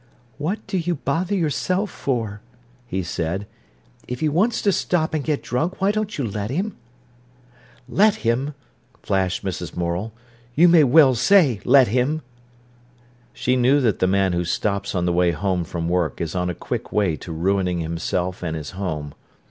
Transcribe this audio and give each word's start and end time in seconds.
"What 0.39 0.65
do 0.65 0.79
you 0.79 0.95
bother 0.95 1.35
yourself 1.35 1.91
for?" 1.91 2.41
he 2.87 3.03
said. 3.03 3.45
"If 4.07 4.19
he 4.19 4.29
wants 4.29 4.59
to 4.63 4.71
stop 4.71 5.13
and 5.13 5.23
get 5.23 5.43
drunk, 5.43 5.79
why 5.79 5.91
don't 5.91 6.17
you 6.17 6.25
let 6.25 6.49
him?" 6.49 6.75
"Let 7.87 8.15
him!" 8.25 8.55
flashed 9.03 9.45
Mrs. 9.45 9.77
Morel. 9.77 10.11
"You 10.55 10.67
may 10.67 10.83
well 10.83 11.13
say 11.13 11.59
'let 11.65 11.89
him'." 11.89 12.23
She 13.31 13.55
knew 13.55 13.79
that 13.79 13.99
the 13.99 14.07
man 14.07 14.33
who 14.33 14.43
stops 14.43 14.95
on 14.95 15.05
the 15.05 15.13
way 15.13 15.33
home 15.33 15.63
from 15.63 15.87
work 15.87 16.19
is 16.19 16.33
on 16.33 16.49
a 16.49 16.55
quick 16.55 16.91
way 16.91 17.15
to 17.17 17.31
ruining 17.31 17.81
himself 17.81 18.41
and 18.41 18.55
his 18.55 18.71
home. 18.71 19.13